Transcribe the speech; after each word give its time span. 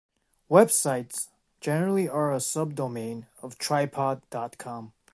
Web 0.49 0.71
sites 0.71 1.29
generally 1.59 2.09
are 2.09 2.33
a 2.33 2.37
subdomain 2.37 3.27
of 3.43 3.59
tripod 3.59 4.23
dot 4.31 4.57
com. 4.57 4.93